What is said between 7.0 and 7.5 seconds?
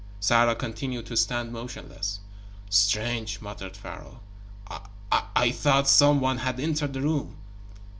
room."